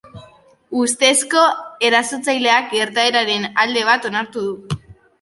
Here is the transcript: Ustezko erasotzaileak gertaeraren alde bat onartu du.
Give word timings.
Ustezko 0.83 1.43
erasotzaileak 1.91 2.75
gertaeraren 2.75 3.49
alde 3.67 3.89
bat 3.93 4.13
onartu 4.15 4.49
du. 4.51 4.79